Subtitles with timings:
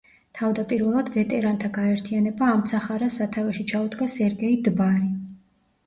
[0.37, 5.17] თავდაპირველად, ვეტერანთა გაერთიანება ამცახარას სათავეში ჩაუდგა სერგეი დბარი.